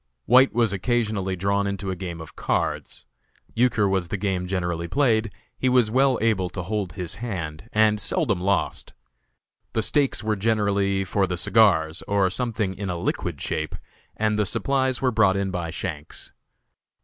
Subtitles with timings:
[0.25, 3.05] White was occasionally drawn into a game of cards.
[3.53, 8.01] Euchre was the game generally played; he was well able to hold his hand, and
[8.01, 8.93] seldom lost.
[9.73, 13.75] The stakes were generally for the cigars, or something in a liquid shape,
[14.17, 16.33] and the supplies were brought in by Shanks.